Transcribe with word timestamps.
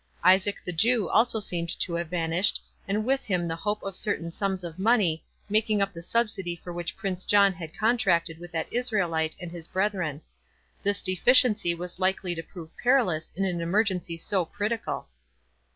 Isaac 0.23 0.59
the 0.65 0.71
Jew 0.73 1.09
also 1.09 1.39
seemed 1.39 1.69
to 1.79 1.93
have 1.93 2.07
vanished, 2.09 2.59
and 2.87 3.05
with 3.05 3.23
him 3.25 3.47
the 3.47 3.55
hope 3.55 3.83
of 3.83 3.95
certain 3.95 4.31
sums 4.31 4.63
of 4.63 4.79
money, 4.79 5.23
making 5.47 5.79
up 5.79 5.91
the 5.93 6.01
subsidy 6.01 6.55
for 6.55 6.73
which 6.73 6.97
Prince 6.97 7.23
John 7.23 7.53
had 7.53 7.77
contracted 7.77 8.39
with 8.39 8.51
that 8.51 8.73
Israelite 8.73 9.35
and 9.39 9.51
his 9.51 9.67
brethren. 9.67 10.23
This 10.81 11.03
deficiency 11.03 11.75
was 11.75 11.99
likely 11.99 12.33
to 12.33 12.41
prove 12.41 12.71
perilous 12.81 13.31
in 13.35 13.45
an 13.45 13.61
emergency 13.61 14.17
so 14.17 14.43
critical. 14.43 15.07